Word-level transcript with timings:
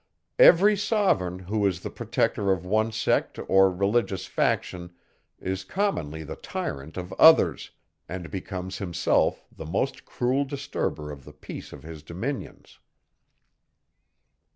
Every 0.39 0.75
sovereign, 0.75 1.37
who 1.37 1.63
is 1.67 1.81
the 1.81 1.91
protector 1.91 2.51
of 2.51 2.65
one 2.65 2.91
sect 2.91 3.37
or 3.47 3.69
religious 3.69 4.25
faction, 4.25 4.93
is 5.39 5.63
commonly 5.63 6.23
the 6.23 6.35
tyrant 6.37 6.97
of 6.97 7.13
others, 7.19 7.69
and 8.09 8.31
becomes 8.31 8.79
himself 8.79 9.45
the 9.55 9.67
most 9.67 10.03
cruel 10.03 10.43
disturber 10.43 11.11
of 11.11 11.23
the 11.23 11.33
peace 11.33 11.71
of 11.71 11.83
his 11.83 12.01
dominions. 12.01 12.79